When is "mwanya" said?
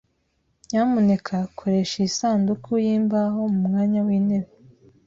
3.67-3.99